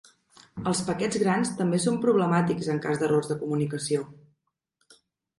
[0.69, 4.07] Els paquets grans també són problemàtics en cas d'errors de comunicació.